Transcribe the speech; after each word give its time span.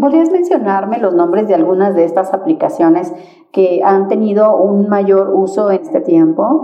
¿Podrías 0.00 0.30
mencionarme 0.30 0.98
los 0.98 1.14
nombres 1.14 1.48
de 1.48 1.54
algunas 1.54 1.94
de 1.94 2.04
estas 2.04 2.32
aplicaciones 2.32 3.12
que 3.52 3.80
han 3.84 4.08
tenido 4.08 4.56
un 4.56 4.88
mayor 4.88 5.30
uso 5.30 5.70
en 5.70 5.82
este 5.82 6.00
tiempo? 6.00 6.62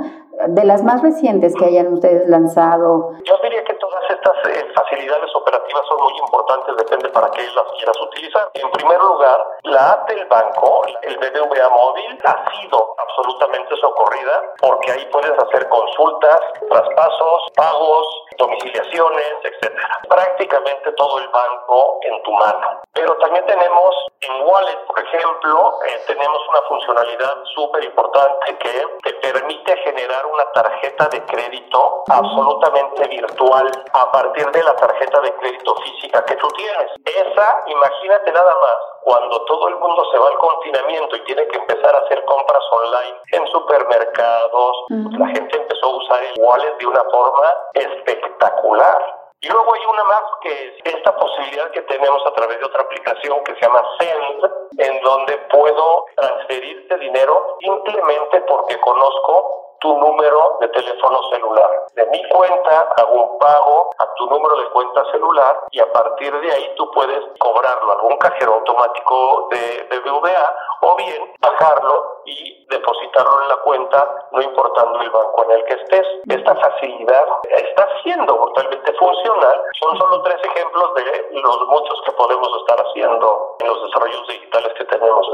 De 0.49 0.65
las 0.65 0.83
más 0.85 1.03
recientes 1.03 1.55
que 1.55 1.67
hayan 1.67 1.93
ustedes 1.93 2.27
lanzado. 2.29 3.13
Yo 3.25 3.35
diría 3.43 3.63
que 3.65 3.75
todas 3.75 4.03
estas 4.09 4.37
eh, 4.49 4.65
facilidades 4.75 5.31
operativas 5.35 5.83
son 5.87 5.99
muy 6.03 6.13
importantes, 6.19 6.77
depende 6.79 7.09
para 7.11 7.31
qué 7.31 7.43
las 7.43 7.67
quieras 7.77 7.97
utilizar. 8.01 8.49
En 8.55 8.71
primer 8.71 9.01
lugar, 9.01 9.39
la 9.65 9.93
app 9.93 10.09
del 10.09 10.25
banco, 10.27 10.83
el 11.03 11.17
BBVA 11.19 11.69
móvil, 11.69 12.19
ha 12.25 12.51
sido 12.57 12.95
absolutamente 12.97 13.77
socorrida 13.77 14.55
porque 14.61 14.93
ahí 14.93 15.07
puedes 15.13 15.33
hacer 15.33 15.69
consultas, 15.69 16.41
traspasos, 16.71 17.53
pagos, 17.55 18.07
domiciliaciones, 18.39 19.33
etcétera. 19.45 20.01
Prácticamente 20.21 20.93
todo 20.93 21.19
el 21.19 21.29
banco 21.29 21.99
en 22.03 22.23
tu 22.23 22.33
mano. 22.33 22.81
Pero 22.93 23.17
también 23.17 23.47
tenemos 23.47 23.95
en 24.21 24.43
Wallet, 24.47 24.87
por 24.87 24.99
ejemplo, 24.99 25.79
eh, 25.87 26.03
tenemos 26.07 26.49
una 26.49 26.61
funcionalidad 26.69 27.45
súper 27.55 27.85
importante 27.85 28.59
que 28.59 28.87
te 29.03 29.13
permite 29.15 29.77
generar 29.79 30.27
una 30.27 30.45
tarjeta 30.53 31.09
de 31.09 31.25
crédito 31.25 32.05
absolutamente 32.09 33.09
virtual 33.09 33.71
a 33.93 34.13
partir 34.13 34.51
de 34.51 34.63
la 34.63 34.77
tarjeta 34.77 35.21
de 35.21 35.35
crédito 35.37 35.75
física 35.77 36.25
que 36.25 36.37
tú 36.37 36.49
tienes. 36.49 36.93
Esa, 37.05 37.63
imagínate 37.67 38.33
nada 38.33 38.55
más, 38.61 38.77
cuando 39.03 39.45
todo 39.47 39.69
el 39.69 39.77
mundo 39.77 40.05
se 40.13 40.19
va 40.19 40.29
al 40.29 40.39
confinamiento 40.39 41.17
y 41.17 41.25
tiene 41.25 41.47
que 41.49 41.59
empezar 41.59 41.95
a 41.95 41.99
hacer 42.01 42.25
compras 42.27 42.65
online 42.71 43.17
en 43.33 43.47
supermercados, 43.49 44.77
pues 44.89 45.19
la 45.19 45.29
gente 45.29 45.57
empezó 45.57 45.87
a 45.87 45.97
usar 45.97 46.23
el 46.23 46.35
wallet 46.43 46.77
de 46.79 46.87
una 46.87 47.05
forma 47.05 47.55
espectacular. 47.75 49.21
Y 49.43 49.49
luego 49.49 49.73
hay 49.73 49.80
más 50.21 50.31
que 50.43 50.51
es 50.51 50.95
esta 50.95 51.17
posibilidad 51.17 51.71
que 51.71 51.83
tenemos 51.83 52.25
a 52.27 52.33
través 52.33 52.59
de 52.59 52.65
otra 52.67 52.83
aplicación 52.83 53.43
que 53.45 53.55
se 53.55 53.61
llama 53.61 53.83
Send, 53.99 54.79
en 54.79 55.01
donde 55.03 55.37
puedo 55.51 56.07
transferirte 56.17 56.97
dinero 56.99 57.57
simplemente 57.61 58.41
porque 58.43 58.79
conozco 58.81 59.61
tu 59.81 59.97
número 59.97 60.59
de 60.61 60.69
teléfono 60.69 61.23
celular. 61.31 61.71
De 61.95 62.07
mi 62.07 62.29
cuenta 62.29 62.93
hago 62.99 63.15
un 63.15 63.39
pago 63.39 63.91
a 63.99 64.15
tu 64.15 64.27
número 64.27 64.57
de 64.57 64.71
cuenta 64.71 65.05
celular 65.11 65.61
y 65.71 65.81
a 65.81 65.91
partir 65.91 66.39
de 66.39 66.53
ahí 66.53 66.75
tú 66.77 66.91
puedes 66.91 67.25
cobrarlo 67.39 67.91
a 67.91 67.95
algún 67.95 68.17
cajero 68.19 68.55
automático 68.55 69.49
de, 69.51 69.89
de 69.91 69.99
BVA 70.01 70.57
o 70.83 70.97
bien 70.97 71.33
bajarlo 71.41 72.23
y 72.27 72.67
depositarlo 72.69 73.43
en 73.43 73.49
la 73.49 73.57
cuenta 73.57 74.29
no 74.33 74.43
importando 74.43 75.01
el 75.01 75.11
banco 75.11 75.45
en 75.45 75.51
el 75.53 75.65
que 75.65 75.75
estés. 75.75 76.07
Esta 76.29 76.55
facilidad 76.57 77.27
está 77.49 77.89
siendo 78.03 78.35
totalmente 78.35 78.93
funcional. 78.95 79.63
Son 79.81 79.97
solo 79.97 80.23
tres 80.23 80.37
ejemplos 80.45 80.91
de 80.95 81.41
los 81.41 81.59
muchos 81.69 81.99
que 82.05 82.13
podemos 82.13 82.49
estar 82.61 82.79
haciendo 82.85 83.57
en 83.61 83.67
los 83.67 83.79
desarrollos 83.89 84.29
digitales 84.29 84.73
que 84.77 84.85
tenemos. 84.85 85.27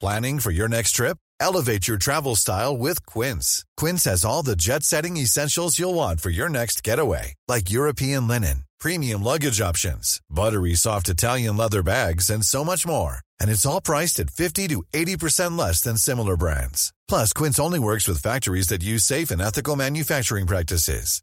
Planning 0.00 0.38
for 0.40 0.50
your 0.50 0.68
next 0.68 0.92
trip? 0.92 1.18
Elevate 1.40 1.86
your 1.88 1.98
travel 1.98 2.36
style 2.36 2.76
with 2.76 3.04
Quince. 3.06 3.64
Quince 3.76 4.04
has 4.04 4.24
all 4.24 4.42
the 4.42 4.56
jet 4.56 4.82
setting 4.82 5.16
essentials 5.16 5.78
you'll 5.78 5.94
want 5.94 6.20
for 6.20 6.30
your 6.30 6.48
next 6.48 6.82
getaway, 6.82 7.34
like 7.48 7.70
European 7.70 8.26
linen, 8.28 8.64
premium 8.80 9.22
luggage 9.22 9.60
options, 9.60 10.20
buttery 10.30 10.74
soft 10.74 11.08
Italian 11.08 11.56
leather 11.56 11.82
bags, 11.82 12.30
and 12.30 12.44
so 12.44 12.64
much 12.64 12.86
more. 12.86 13.18
And 13.40 13.50
it's 13.50 13.66
all 13.66 13.80
priced 13.80 14.20
at 14.20 14.30
50 14.30 14.68
to 14.68 14.82
80% 14.94 15.58
less 15.58 15.80
than 15.80 15.96
similar 15.96 16.36
brands. 16.36 16.92
Plus, 17.08 17.32
Quince 17.32 17.58
only 17.58 17.78
works 17.78 18.08
with 18.08 18.22
factories 18.22 18.68
that 18.68 18.82
use 18.82 19.04
safe 19.04 19.30
and 19.30 19.40
ethical 19.40 19.76
manufacturing 19.76 20.46
practices. 20.46 21.22